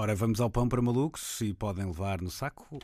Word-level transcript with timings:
Ora, 0.00 0.14
vamos 0.14 0.40
ao 0.40 0.48
pão 0.48 0.66
para 0.66 0.80
malucos 0.80 1.42
e 1.42 1.52
podem 1.52 1.84
levar 1.84 2.22
no 2.22 2.30
saco. 2.30 2.78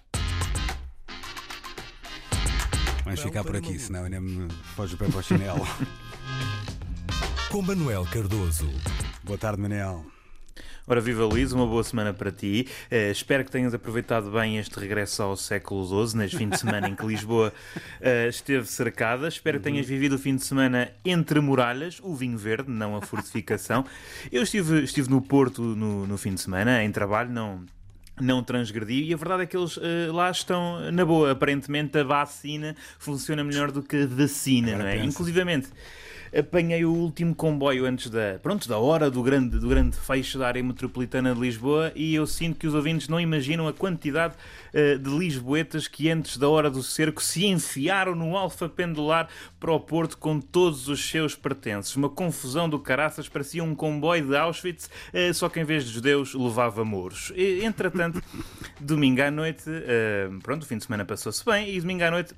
Vamos 3.04 3.20
ficar 3.22 3.42
por 3.42 3.56
aqui, 3.56 3.78
senão 3.78 4.04
ainda 4.04 4.20
me 4.20 4.46
foge 4.74 4.96
o 4.96 4.98
pé 4.98 5.08
para 5.08 5.20
o 5.20 5.22
chinelo. 5.22 5.66
Com 7.50 7.62
Manuel 7.62 8.04
Cardoso. 8.12 8.68
Boa 9.24 9.38
tarde, 9.38 9.62
Manel. 9.62 10.04
Ora, 10.88 11.00
viva 11.00 11.24
Luís, 11.24 11.50
uma 11.50 11.66
boa 11.66 11.82
semana 11.82 12.14
para 12.14 12.30
ti. 12.30 12.68
Uh, 12.84 13.10
espero 13.10 13.44
que 13.44 13.50
tenhas 13.50 13.74
aproveitado 13.74 14.30
bem 14.30 14.56
este 14.56 14.78
regresso 14.78 15.20
ao 15.20 15.36
século 15.36 15.84
XII, 15.84 16.16
neste 16.16 16.36
fim 16.36 16.48
de 16.48 16.56
semana 16.56 16.88
em 16.88 16.94
que 16.94 17.04
Lisboa 17.04 17.52
uh, 18.00 18.28
esteve 18.30 18.68
cercada. 18.68 19.26
Espero 19.26 19.58
que 19.58 19.64
tenhas 19.64 19.84
vivido 19.84 20.14
o 20.14 20.18
fim 20.18 20.36
de 20.36 20.44
semana 20.44 20.92
entre 21.04 21.40
muralhas, 21.40 21.98
o 22.04 22.14
vinho 22.14 22.38
verde, 22.38 22.70
não 22.70 22.94
a 22.94 23.02
fortificação. 23.02 23.84
Eu 24.30 24.44
estive, 24.44 24.84
estive 24.84 25.10
no 25.10 25.20
Porto 25.20 25.60
no, 25.60 26.06
no 26.06 26.16
fim 26.16 26.32
de 26.34 26.40
semana, 26.40 26.84
em 26.84 26.92
trabalho, 26.92 27.32
não, 27.32 27.66
não 28.20 28.44
transgredi 28.44 29.06
e 29.06 29.12
a 29.12 29.16
verdade 29.16 29.42
é 29.42 29.46
que 29.46 29.56
eles 29.56 29.76
uh, 29.78 30.12
lá 30.12 30.30
estão 30.30 30.92
na 30.92 31.04
boa. 31.04 31.32
Aparentemente 31.32 31.98
a 31.98 32.04
vacina 32.04 32.76
funciona 32.96 33.42
melhor 33.42 33.72
do 33.72 33.82
que 33.82 34.04
a 34.04 34.06
vacina, 34.06 34.76
não 34.76 34.86
é? 34.86 34.92
Pensa. 34.92 35.06
Inclusivamente 35.06 35.68
apanhei 36.38 36.84
o 36.84 36.92
último 36.92 37.34
comboio 37.34 37.86
antes 37.86 38.10
da, 38.10 38.38
pronto, 38.42 38.68
da 38.68 38.78
hora 38.78 39.10
do 39.10 39.22
grande, 39.22 39.58
do 39.58 39.68
grande 39.68 39.96
fecho 39.96 40.38
da 40.38 40.46
área 40.46 40.62
metropolitana 40.62 41.34
de 41.34 41.40
Lisboa 41.40 41.90
e 41.94 42.14
eu 42.14 42.26
sinto 42.26 42.58
que 42.58 42.66
os 42.66 42.74
ouvintes 42.74 43.08
não 43.08 43.18
imaginam 43.18 43.66
a 43.66 43.72
quantidade 43.72 44.34
uh, 44.34 44.98
de 44.98 45.10
lisboetas 45.10 45.88
que 45.88 46.10
antes 46.10 46.36
da 46.36 46.48
hora 46.48 46.70
do 46.70 46.82
cerco 46.82 47.22
se 47.22 47.46
enfiaram 47.46 48.14
no 48.14 48.36
alfa 48.36 48.68
pendular 48.68 49.28
para 49.58 49.72
o 49.72 49.80
Porto 49.80 50.18
com 50.18 50.38
todos 50.38 50.88
os 50.88 51.08
seus 51.08 51.34
pertences. 51.34 51.96
Uma 51.96 52.10
confusão 52.10 52.68
do 52.68 52.78
caraças, 52.78 53.28
parecia 53.28 53.64
um 53.64 53.74
comboio 53.74 54.26
de 54.26 54.36
Auschwitz, 54.36 54.86
uh, 54.86 55.32
só 55.32 55.48
que 55.48 55.58
em 55.58 55.64
vez 55.64 55.84
de 55.84 55.92
judeus 55.92 56.34
levava 56.34 56.84
muros. 56.84 57.32
E, 57.34 57.64
entretanto, 57.64 58.22
domingo 58.78 59.22
à 59.22 59.30
noite, 59.30 59.70
uh, 59.70 60.38
pronto, 60.42 60.64
o 60.64 60.66
fim 60.66 60.76
de 60.76 60.84
semana 60.84 61.04
passou-se 61.04 61.44
bem 61.44 61.74
e 61.74 61.80
domingo 61.80 62.04
à 62.04 62.10
noite 62.10 62.34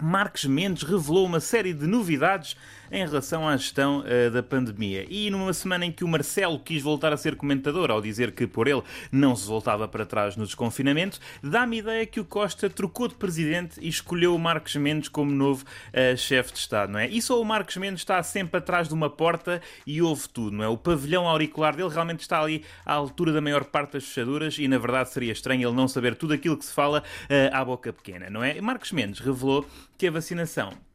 Marcos 0.00 0.44
Mendes 0.44 0.84
revelou 0.84 1.26
uma 1.26 1.40
série 1.40 1.72
de 1.72 1.86
novidades 1.86 2.56
em 2.90 3.06
relação 3.06 3.48
à 3.48 3.56
gestão 3.56 4.00
uh, 4.00 4.30
da 4.30 4.42
pandemia. 4.42 5.06
E 5.08 5.30
numa 5.30 5.52
semana 5.52 5.86
em 5.86 5.92
que 5.92 6.04
o 6.04 6.08
Marcelo 6.08 6.58
quis 6.58 6.82
voltar 6.82 7.12
a 7.12 7.16
ser 7.16 7.36
comentador, 7.36 7.90
ao 7.90 8.00
dizer 8.00 8.32
que 8.32 8.46
por 8.46 8.68
ele 8.68 8.82
não 9.10 9.34
se 9.34 9.46
voltava 9.46 9.86
para 9.86 10.06
trás 10.06 10.36
no 10.36 10.44
desconfinamento, 10.44 11.18
dá-me 11.42 11.78
ideia 11.78 12.06
que 12.06 12.20
o 12.20 12.24
Costa 12.24 12.68
trocou 12.68 13.08
de 13.08 13.14
presidente 13.14 13.78
e 13.80 13.88
escolheu 13.88 14.34
o 14.34 14.38
Marcos 14.38 14.76
Mendes 14.76 15.08
como 15.08 15.30
novo 15.30 15.64
uh, 15.64 16.16
chefe 16.16 16.52
de 16.52 16.58
Estado, 16.58 16.92
não 16.92 16.98
é? 16.98 17.08
E 17.08 17.20
só 17.20 17.40
o 17.40 17.44
Marcos 17.44 17.76
Mendes 17.76 18.00
está 18.00 18.22
sempre 18.22 18.58
atrás 18.58 18.88
de 18.88 18.94
uma 18.94 19.10
porta 19.10 19.60
e 19.86 20.00
ouve 20.02 20.28
tudo, 20.28 20.56
não 20.56 20.64
é? 20.64 20.68
O 20.68 20.76
pavilhão 20.76 21.28
auricular 21.28 21.74
dele 21.76 21.88
realmente 21.88 22.20
está 22.20 22.40
ali 22.40 22.64
à 22.84 22.92
altura 22.92 23.32
da 23.32 23.40
maior 23.40 23.64
parte 23.64 23.94
das 23.94 24.04
fechaduras 24.04 24.58
e 24.58 24.68
na 24.68 24.78
verdade 24.78 25.10
seria 25.10 25.32
estranho 25.32 25.68
ele 25.68 25.76
não 25.76 25.88
saber 25.88 26.14
tudo 26.14 26.34
aquilo 26.34 26.56
que 26.56 26.64
se 26.64 26.72
fala 26.72 27.02
uh, 27.02 27.56
à 27.56 27.64
boca 27.64 27.92
pequena, 27.92 28.30
não 28.30 28.42
é? 28.42 28.60
Marcos 28.60 28.92
Mendes 28.92 29.20
revelou 29.20 29.66
que 29.96 30.06
a 30.06 30.10
vacinação 30.10 30.87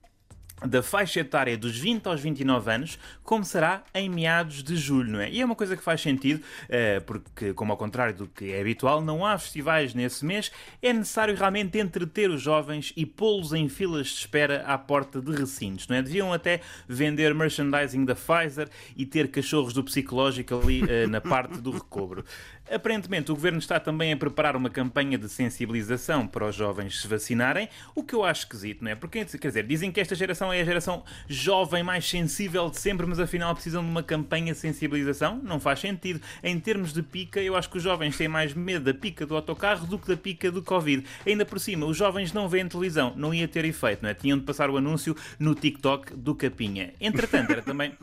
da 0.65 0.81
faixa 0.81 1.19
etária 1.19 1.57
dos 1.57 1.77
20 1.77 2.07
aos 2.07 2.21
29 2.21 2.71
anos 2.71 2.99
começará 3.23 3.83
em 3.93 4.09
meados 4.09 4.63
de 4.63 4.75
julho, 4.75 5.11
não 5.11 5.19
é? 5.19 5.29
E 5.29 5.41
é 5.41 5.45
uma 5.45 5.55
coisa 5.55 5.75
que 5.75 5.83
faz 5.83 6.01
sentido, 6.01 6.43
eh, 6.69 6.99
porque, 7.01 7.53
como 7.53 7.71
ao 7.71 7.77
contrário 7.77 8.13
do 8.13 8.27
que 8.27 8.51
é 8.51 8.61
habitual, 8.61 9.01
não 9.01 9.25
há 9.25 9.37
festivais 9.37 9.93
nesse 9.93 10.25
mês, 10.25 10.51
é 10.81 10.93
necessário 10.93 11.35
realmente 11.35 11.77
entreter 11.77 12.29
os 12.29 12.41
jovens 12.41 12.93
e 12.95 13.05
pô-los 13.05 13.53
em 13.53 13.67
filas 13.67 14.07
de 14.07 14.19
espera 14.19 14.63
à 14.65 14.77
porta 14.77 15.21
de 15.21 15.31
recintos, 15.31 15.87
não 15.87 15.95
é? 15.95 16.01
Deviam 16.01 16.31
até 16.31 16.61
vender 16.87 17.33
merchandising 17.33 18.05
da 18.05 18.15
Pfizer 18.15 18.69
e 18.95 19.05
ter 19.05 19.29
cachorros 19.29 19.73
do 19.73 19.83
psicológico 19.83 20.55
ali 20.55 20.83
eh, 20.87 21.07
na 21.07 21.19
parte 21.19 21.59
do 21.59 21.71
recobro. 21.71 22.23
Aparentemente, 22.73 23.31
o 23.31 23.35
governo 23.35 23.59
está 23.59 23.79
também 23.79 24.11
a 24.11 24.17
preparar 24.17 24.55
uma 24.55 24.69
campanha 24.69 25.15
de 25.15 25.29
sensibilização 25.29 26.25
para 26.25 26.47
os 26.47 26.55
jovens 26.55 27.01
se 27.01 27.07
vacinarem, 27.07 27.69
o 27.93 28.03
que 28.03 28.15
eu 28.15 28.23
acho 28.23 28.41
esquisito, 28.41 28.83
não 28.83 28.89
é? 28.89 28.95
Porque, 28.95 29.23
quer 29.23 29.47
dizer, 29.47 29.67
dizem 29.67 29.91
que 29.91 30.01
esta 30.01 30.15
geração 30.15 30.51
é 30.51 30.59
a 30.59 30.65
geração 30.65 31.03
jovem 31.27 31.83
mais 31.83 32.09
sensível 32.09 32.69
de 32.71 32.79
sempre, 32.79 33.05
mas 33.05 33.19
afinal 33.19 33.53
precisam 33.53 33.83
de 33.83 33.89
uma 33.89 34.01
campanha 34.01 34.53
de 34.53 34.59
sensibilização? 34.59 35.39
Não 35.43 35.59
faz 35.59 35.79
sentido. 35.79 36.19
Em 36.43 36.59
termos 36.59 36.91
de 36.93 37.03
pica, 37.03 37.39
eu 37.39 37.55
acho 37.55 37.69
que 37.69 37.77
os 37.77 37.83
jovens 37.83 38.17
têm 38.17 38.27
mais 38.27 38.55
medo 38.55 38.85
da 38.85 38.93
pica 38.93 39.25
do 39.25 39.35
autocarro 39.35 39.85
do 39.85 39.99
que 39.99 40.07
da 40.07 40.17
pica 40.17 40.51
do 40.51 40.63
Covid. 40.63 41.05
Ainda 41.27 41.45
por 41.45 41.59
cima, 41.59 41.85
os 41.85 41.95
jovens 41.95 42.33
não 42.33 42.49
veem 42.49 42.67
televisão, 42.67 43.13
não 43.15 43.33
ia 43.33 43.47
ter 43.47 43.65
efeito, 43.65 44.01
não 44.01 44.09
é? 44.09 44.15
Tinham 44.15 44.39
de 44.39 44.45
passar 44.45 44.71
o 44.71 44.77
anúncio 44.77 45.15
no 45.37 45.53
TikTok 45.53 46.15
do 46.15 46.33
Capinha. 46.33 46.93
Entretanto, 46.99 47.51
era 47.51 47.61
também. 47.61 47.93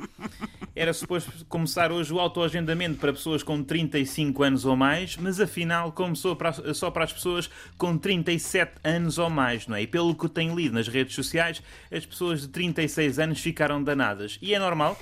Era 0.76 0.92
suposto 0.92 1.44
começar 1.46 1.90
hoje 1.90 2.12
o 2.12 2.20
autoagendamento 2.20 2.98
para 2.98 3.12
pessoas 3.12 3.42
com 3.42 3.62
35 3.62 4.42
anos 4.44 4.59
ou 4.64 4.76
mais, 4.76 5.16
mas 5.16 5.40
afinal 5.40 5.92
começou 5.92 6.36
para, 6.36 6.52
só 6.74 6.90
para 6.90 7.04
as 7.04 7.12
pessoas 7.12 7.50
com 7.76 7.96
37 7.96 8.72
anos 8.84 9.18
ou 9.18 9.30
mais, 9.30 9.66
não 9.66 9.76
é? 9.76 9.82
E 9.82 9.86
pelo 9.86 10.14
que 10.14 10.28
tenho 10.28 10.54
lido 10.54 10.74
nas 10.74 10.88
redes 10.88 11.14
sociais, 11.14 11.62
as 11.90 12.04
pessoas 12.04 12.42
de 12.42 12.48
36 12.48 13.18
anos 13.18 13.40
ficaram 13.40 13.82
danadas. 13.82 14.38
E 14.40 14.54
é 14.54 14.58
normal, 14.58 14.98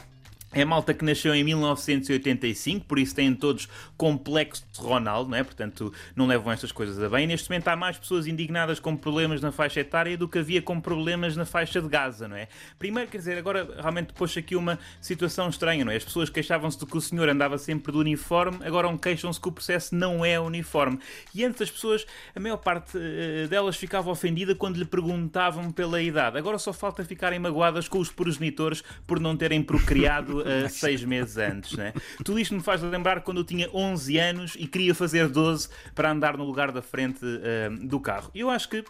é 0.52 0.64
malta 0.64 0.94
que 0.94 1.04
nasceu 1.04 1.34
em 1.34 1.44
1985, 1.44 2.86
por 2.86 2.98
isso 2.98 3.14
têm 3.14 3.34
todos 3.34 3.68
complexo 3.98 4.64
de 4.72 4.80
Ronaldo, 4.80 5.30
não 5.30 5.36
é? 5.36 5.44
Portanto, 5.44 5.92
não 6.16 6.26
levam 6.26 6.50
estas 6.50 6.72
coisas 6.72 7.00
a 7.02 7.08
bem. 7.08 7.26
Neste 7.26 7.50
momento 7.50 7.68
há 7.68 7.76
mais 7.76 7.98
pessoas 7.98 8.26
indignadas 8.26 8.80
com 8.80 8.96
problemas 8.96 9.42
na 9.42 9.52
faixa 9.52 9.80
etária 9.80 10.16
do 10.16 10.26
que 10.26 10.38
havia 10.38 10.62
com 10.62 10.80
problemas 10.80 11.36
na 11.36 11.44
faixa 11.44 11.82
de 11.82 11.88
Gaza, 11.88 12.26
não 12.26 12.36
é? 12.36 12.48
Primeiro, 12.78 13.10
quer 13.10 13.18
dizer, 13.18 13.36
agora 13.36 13.76
realmente 13.78 14.14
pôs 14.14 14.34
aqui 14.38 14.56
uma 14.56 14.78
situação 15.02 15.50
estranha, 15.50 15.84
não 15.84 15.92
é? 15.92 15.96
As 15.96 16.04
pessoas 16.04 16.30
queixavam-se 16.30 16.78
de 16.78 16.86
que 16.86 16.96
o 16.96 17.00
senhor 17.00 17.28
andava 17.28 17.58
sempre 17.58 17.92
do 17.92 17.98
uniforme, 17.98 18.58
agora 18.64 18.88
queixam-se 18.96 19.38
que 19.38 19.48
o 19.48 19.52
processo 19.52 19.94
não 19.94 20.24
é 20.24 20.40
uniforme. 20.40 20.98
E 21.34 21.44
antes 21.44 21.60
as 21.60 21.70
pessoas, 21.70 22.06
a 22.34 22.40
maior 22.40 22.56
parte 22.56 22.96
uh, 22.96 23.48
delas 23.48 23.76
ficava 23.76 24.10
ofendida 24.10 24.54
quando 24.54 24.76
lhe 24.76 24.86
perguntavam 24.86 25.70
pela 25.70 26.00
idade. 26.00 26.38
Agora 26.38 26.58
só 26.58 26.72
falta 26.72 27.04
ficarem 27.04 27.38
magoadas 27.38 27.86
com 27.86 27.98
os 27.98 28.10
progenitores 28.10 28.82
por 29.06 29.20
não 29.20 29.36
terem 29.36 29.62
procriado 29.62 30.37
uh, 30.40 30.68
seis 30.68 31.04
meses 31.04 31.36
antes. 31.36 31.76
Né? 31.76 31.92
Tudo 32.24 32.38
isto 32.38 32.54
me 32.54 32.62
faz 32.62 32.82
lembrar 32.82 33.22
quando 33.22 33.38
eu 33.38 33.44
tinha 33.44 33.68
11 33.72 34.18
anos 34.18 34.56
e 34.58 34.66
queria 34.66 34.94
fazer 34.94 35.28
12 35.28 35.68
para 35.94 36.10
andar 36.10 36.36
no 36.36 36.44
lugar 36.44 36.72
da 36.72 36.82
frente 36.82 37.24
uh, 37.24 37.86
do 37.86 38.00
carro. 38.00 38.30
Eu 38.34 38.50
acho 38.50 38.68
que 38.68 38.84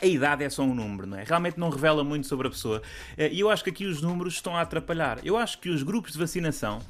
a 0.00 0.06
idade 0.06 0.44
é 0.44 0.50
só 0.50 0.62
um 0.62 0.74
número, 0.74 1.06
não 1.06 1.18
é? 1.18 1.24
Realmente 1.24 1.58
não 1.58 1.70
revela 1.70 2.04
muito 2.04 2.26
sobre 2.26 2.48
a 2.48 2.50
pessoa. 2.50 2.82
Eh, 3.16 3.30
e 3.32 3.40
eu 3.40 3.48
acho 3.48 3.64
que 3.64 3.70
aqui 3.70 3.86
os 3.86 4.02
números 4.02 4.34
estão 4.34 4.56
a 4.56 4.60
atrapalhar. 4.60 5.20
Eu 5.24 5.36
acho 5.36 5.58
que 5.58 5.70
os 5.70 5.82
grupos 5.82 6.12
de 6.12 6.18
vacinação 6.18 6.80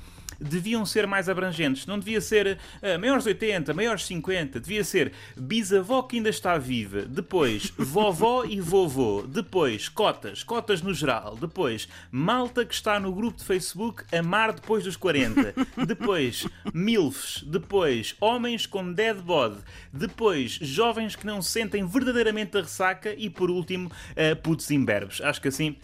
deviam 0.49 0.85
ser 0.85 1.07
mais 1.07 1.29
abrangentes. 1.29 1.87
Não 1.87 1.99
devia 1.99 2.21
ser 2.21 2.59
uh, 2.83 2.99
maiores 2.99 3.27
80, 3.27 3.75
maiores 3.75 4.05
50, 4.07 4.61
devia 4.61 4.85
ser 4.85 5.13
bisavó 5.37 6.03
que 6.03 6.17
ainda 6.17 6.29
está 6.29 6.59
viva, 6.59 7.03
depois 7.03 7.73
vovó 7.79 8.45
e 8.45 8.61
vovô, 8.61 9.23
depois 9.27 9.89
cotas, 9.89 10.43
cotas 10.43 10.83
no 10.83 10.93
geral, 10.93 11.37
depois 11.37 11.89
malta 12.11 12.65
que 12.65 12.75
está 12.75 13.01
no 13.01 13.13
grupo 13.13 13.39
de 13.39 13.45
Facebook 13.45 14.05
Amar 14.17 14.53
depois 14.53 14.85
dos 14.85 14.97
40, 14.97 15.55
depois 15.87 16.47
milfs, 16.73 17.43
depois 17.47 18.15
homens 18.21 18.67
com 18.67 18.93
dead 18.93 19.17
body, 19.17 19.59
depois 19.93 20.53
jovens 20.53 21.17
que 21.17 21.27
não 21.27 21.41
sentem 21.41 21.87
verdadeiramente 21.87 22.57
a 22.57 22.61
ressaca 22.61 23.15
e 23.17 23.31
por 23.31 23.51
último 23.51 23.89
uh, 23.89 24.37
putos 24.43 24.71
imberbes. 24.71 25.21
Acho 25.21 25.41
que 25.41 25.49
assim 25.49 25.77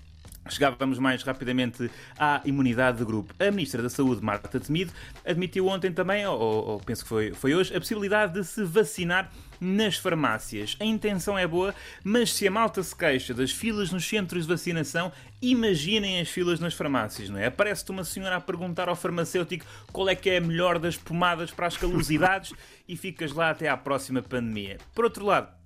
Chegávamos 0.49 0.99
mais 0.99 1.23
rapidamente 1.23 1.91
à 2.19 2.41
imunidade 2.45 2.99
de 2.99 3.05
grupo. 3.05 3.35
A 3.39 3.51
Ministra 3.51 3.83
da 3.83 3.91
Saúde, 3.91 4.25
Marta 4.25 4.59
Temido, 4.59 4.93
admitiu 5.25 5.69
ontem 5.69 5.93
também, 5.93 6.27
ou, 6.27 6.41
ou, 6.41 6.81
penso 6.81 7.03
que 7.03 7.09
foi, 7.09 7.33
foi 7.33 7.55
hoje, 7.55 7.77
a 7.77 7.79
possibilidade 7.79 8.33
de 8.33 8.45
se 8.45 8.65
vacinar 8.65 9.31
nas 9.61 9.97
farmácias. 9.97 10.77
A 10.81 10.85
intenção 10.85 11.39
é 11.39 11.47
boa, 11.47 11.75
mas 12.03 12.33
se 12.33 12.49
a 12.49 12.51
malta 12.51 12.83
se 12.83 12.97
queixa 12.97 13.35
das 13.35 13.53
filas 13.53 13.93
nos 13.93 14.09
centros 14.09 14.45
de 14.45 14.49
vacinação, 14.49 15.13
imaginem 15.43 16.21
as 16.21 16.29
filas 16.29 16.59
nas 16.59 16.73
farmácias, 16.73 17.29
não 17.29 17.39
é? 17.39 17.47
Aparece-te 17.47 17.91
uma 17.91 18.03
senhora 18.03 18.37
a 18.37 18.41
perguntar 18.41 18.89
ao 18.89 18.97
farmacêutico 18.97 19.67
qual 19.93 20.09
é 20.09 20.15
que 20.15 20.31
é 20.31 20.39
a 20.39 20.41
melhor 20.41 20.79
das 20.79 20.97
pomadas 20.97 21.51
para 21.51 21.67
as 21.67 21.77
calosidades 21.77 22.55
e 22.89 22.97
ficas 22.97 23.33
lá 23.33 23.51
até 23.51 23.69
à 23.69 23.77
próxima 23.77 24.23
pandemia. 24.23 24.79
Por 24.95 25.05
outro 25.05 25.27
lado, 25.27 25.60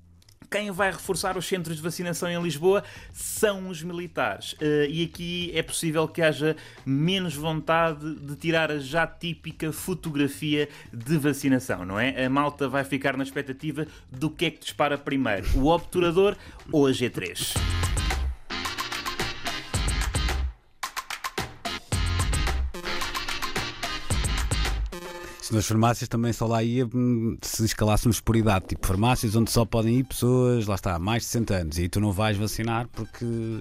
quem 0.50 0.70
vai 0.70 0.91
reforçar 0.91 1.37
os 1.37 1.46
centros 1.46 1.76
de 1.76 1.82
vacinação 1.82 2.29
em 2.29 2.43
Lisboa 2.43 2.82
são 3.12 3.69
os 3.69 3.82
militares. 3.82 4.52
Uh, 4.55 4.87
e 4.88 5.05
aqui 5.05 5.50
é 5.55 5.62
possível 5.62 6.06
que 6.08 6.23
haja 6.23 6.56
menos 6.85 7.35
vontade 7.35 8.14
de 8.14 8.37
tirar 8.37 8.70
a 8.70 8.79
já 8.79 9.06
típica 9.06 9.73
fotografia 9.73 10.69
de 10.93 11.17
vacinação, 11.19 11.85
não 11.85 11.99
é? 11.99 12.25
A 12.25 12.31
malta 12.31 12.69
vai 12.69 12.85
ficar 12.85 13.17
na 13.17 13.25
expectativa 13.25 13.87
do 14.11 14.31
que 14.31 14.46
é 14.46 14.50
que 14.50 14.61
dispara 14.61 14.99
primeiro, 14.99 15.46
o 15.58 15.69
obturador 15.69 16.37
ou 16.70 16.87
a 16.87 16.90
G3. 16.90 18.03
Nas 25.54 25.66
farmácias 25.66 26.08
também 26.08 26.32
só 26.32 26.46
lá 26.46 26.62
ia 26.62 26.86
hum, 26.86 27.36
se 27.40 27.64
escalássemos 27.64 28.20
por 28.20 28.36
idade, 28.36 28.66
tipo 28.66 28.86
farmácias 28.86 29.34
onde 29.36 29.50
só 29.50 29.64
podem 29.64 29.98
ir 29.98 30.04
pessoas, 30.04 30.66
lá 30.66 30.74
está, 30.74 30.98
mais 30.98 31.22
de 31.22 31.28
60 31.28 31.54
anos, 31.54 31.78
e 31.78 31.88
tu 31.88 32.00
não 32.00 32.12
vais 32.12 32.36
vacinar 32.36 32.88
porque 32.88 33.60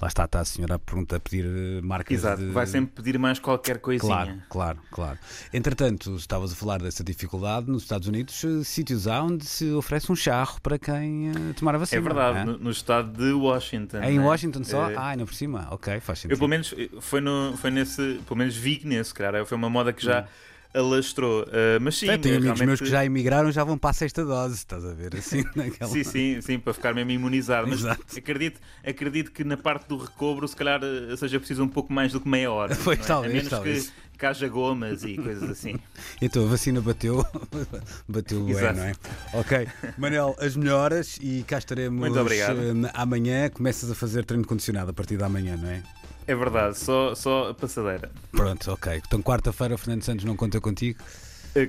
Lá 0.00 0.08
está, 0.08 0.24
está 0.24 0.40
a 0.40 0.44
senhora 0.44 0.78
pronta 0.78 1.16
a 1.16 1.20
pedir 1.20 1.46
eh, 1.46 1.80
marcas 1.80 2.12
Exato, 2.14 2.42
de... 2.42 2.50
vai 2.50 2.66
sempre 2.66 2.94
pedir 2.94 3.18
mais 3.18 3.38
qualquer 3.38 3.78
coisinha. 3.78 4.12
Claro, 4.14 4.42
claro, 4.50 4.78
claro. 4.90 5.18
Entretanto, 5.52 6.16
estavas 6.16 6.52
a 6.52 6.54
falar 6.54 6.82
dessa 6.82 7.04
dificuldade 7.04 7.70
nos 7.70 7.84
Estados 7.84 8.08
Unidos, 8.08 8.42
eh, 8.44 8.64
sítios 8.64 9.06
há 9.06 9.22
onde 9.22 9.46
se 9.46 9.70
oferece 9.72 10.10
um 10.10 10.16
charro 10.16 10.60
para 10.60 10.78
quem 10.78 11.30
eh, 11.30 11.52
tomar 11.56 11.74
a 11.76 11.78
vacina. 11.78 12.00
É 12.00 12.02
verdade, 12.02 12.44
não 12.44 12.52
no, 12.54 12.64
no 12.64 12.70
estado 12.70 13.16
de 13.16 13.32
Washington. 13.32 13.98
É 13.98 14.12
em 14.12 14.18
né? 14.18 14.24
Washington 14.24 14.64
só? 14.64 14.90
Eh, 14.90 14.94
Ah, 14.96 15.08
ainda 15.08 15.24
por 15.24 15.34
cima? 15.34 15.68
Ok, 15.70 16.00
faz 16.00 16.18
sentido. 16.18 16.32
Eu 16.34 16.38
pelo 16.38 16.50
menos 16.50 16.74
foi, 17.00 17.20
no, 17.20 17.56
foi 17.56 17.70
nesse, 17.70 18.20
pelo 18.26 18.36
menos 18.36 18.56
vi 18.56 18.82
nesse, 18.84 19.14
cara. 19.14 19.46
Foi 19.46 19.56
uma 19.56 19.70
moda 19.70 19.92
que 19.92 20.04
já 20.04 20.26
alastrou. 20.74 21.46
Eh, 21.52 21.78
mas 21.80 21.96
sim, 21.96 22.10
Hum. 22.10 22.18
Tenho 22.18 22.36
amigos 22.38 22.60
meus 22.60 22.80
que 22.80 22.86
já 22.86 23.04
emigraram 23.04 23.50
já 23.52 23.62
vão 23.64 23.78
para 23.78 23.90
a 23.90 23.92
sexta 23.92 24.24
dose, 24.24 24.54
estás 24.56 24.84
a 24.84 24.92
ver? 24.92 25.14
Assim, 25.16 25.42
naquela... 25.54 25.90
Sim, 25.90 26.04
sim, 26.04 26.40
sim, 26.40 26.58
para 26.58 26.74
ficar 26.74 26.94
mesmo 26.94 27.10
imunizado. 27.12 27.68
Mas 27.68 27.80
Exato. 27.80 28.02
acredito, 28.16 28.60
acredito 28.84 29.30
que 29.32 29.44
na 29.44 29.56
parte 29.56 29.88
do 29.88 29.96
recobro, 29.96 30.46
se 30.48 30.56
calhar, 30.56 30.80
eh, 30.82 31.16
seja 31.16 31.38
preciso 31.38 31.62
um 31.62 31.68
pouco 31.68 31.92
mais 31.92 32.12
do 32.12 32.20
que 32.20 32.28
meia 32.28 32.50
hora. 32.50 32.76
Pois, 32.82 32.98
é? 32.98 33.02
talvez, 33.02 33.32
a 33.32 33.36
menos 33.36 33.48
talvez. 33.50 33.92
que, 34.18 34.26
haja 34.26 34.48
gomas 34.48 35.04
e 35.04 35.16
coisas 35.16 35.48
assim. 35.50 35.76
Então 36.22 36.44
a 36.44 36.48
vacina 36.48 36.80
bateu, 36.80 37.24
bateu 38.08 38.40
bem, 38.44 38.54
Exato. 38.54 38.78
não 38.78 38.84
é? 38.84 38.92
Ok, 39.34 39.68
Manel, 39.98 40.34
as 40.38 40.56
melhoras 40.56 41.18
e 41.20 41.42
cá 41.46 41.58
estaremos 41.58 42.00
Muito 42.00 42.18
obrigado. 42.18 42.58
eh, 42.58 42.90
amanhã. 42.94 43.48
Começas 43.50 43.90
a 43.90 43.94
fazer 43.94 44.24
treino 44.24 44.46
condicionado 44.46 44.90
a 44.90 44.94
partir 44.94 45.16
da 45.18 45.28
manhã, 45.28 45.56
não 45.56 45.68
é? 45.68 45.82
É 46.26 46.34
verdade, 46.34 46.78
só, 46.78 47.14
só 47.14 47.50
a 47.50 47.54
passadeira. 47.54 48.10
Pronto, 48.32 48.72
ok. 48.72 49.02
Então 49.06 49.22
quarta-feira 49.22 49.76
Fernando 49.76 50.02
Santos 50.02 50.24
não 50.24 50.36
conta 50.36 50.60
contigo. 50.60 51.02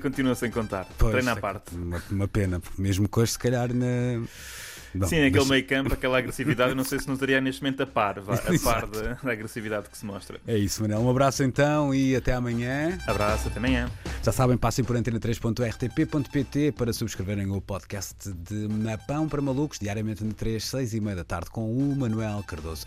Continua 0.01 0.33
sem 0.33 0.49
contar. 0.49 0.87
Pois, 0.97 1.11
Treino 1.11 1.29
à 1.29 1.33
é 1.33 1.35
parte. 1.35 1.75
Uma, 1.75 2.01
uma 2.09 2.27
pena, 2.27 2.59
porque 2.59 2.81
mesmo 2.81 3.07
que 3.07 3.19
hoje 3.19 3.33
se 3.33 3.39
calhar 3.39 3.71
na. 3.71 4.25
Sim, 5.07 5.25
aquele 5.25 5.39
mas 5.39 5.49
meio 5.49 5.67
campo, 5.67 5.93
aquela 5.93 6.17
agressividade, 6.17 6.69
eu 6.69 6.75
não 6.75 6.85
sei 6.85 6.99
se 6.99 7.07
não 7.07 7.15
estaria 7.15 7.41
neste 7.41 7.61
momento 7.61 7.83
a 7.83 7.85
par, 7.85 8.19
vá, 8.21 8.35
a 8.35 8.37
par 8.63 8.87
da, 8.87 9.15
da 9.15 9.31
agressividade 9.31 9.89
que 9.89 9.97
se 9.97 10.05
mostra. 10.05 10.39
É 10.47 10.57
isso, 10.57 10.81
Manel. 10.81 10.99
Um 10.99 11.09
abraço 11.09 11.43
então 11.43 11.93
e 11.93 12.15
até 12.15 12.33
amanhã. 12.33 12.97
Abraço, 13.05 13.49
até 13.49 13.59
amanhã. 13.59 13.91
Já 14.23 14.31
sabem, 14.31 14.57
passem 14.57 14.85
por 14.85 14.95
antena3.rtp.pt 14.95 16.71
para 16.71 16.93
subscreverem 16.93 17.51
o 17.51 17.59
podcast 17.59 18.31
de 18.31 18.67
Napão 18.69 19.27
para 19.27 19.41
Malucos, 19.41 19.79
diariamente 19.79 20.23
entre 20.23 20.35
3, 20.35 20.63
6 20.63 20.93
e 20.93 21.01
meia 21.01 21.17
da 21.17 21.23
tarde, 21.25 21.49
com 21.49 21.69
o 21.69 21.95
Manuel 21.95 22.41
Cardoso. 22.47 22.85